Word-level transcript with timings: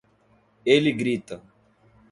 Ele 0.65 0.91
grita 0.91 1.43